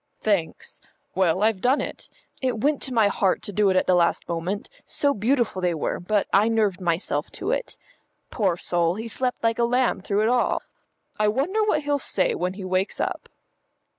[0.19, 0.81] "Thanks.
[1.13, 2.09] Well, I've done it.
[2.41, 5.75] It went to my heart to do it at the last moment, so beautiful they
[5.75, 7.77] were, but I nerved myself to it.
[8.31, 10.63] Poor soul, he slept like a lamb through it all.
[11.19, 13.29] I wonder what he'll say when he wakes up."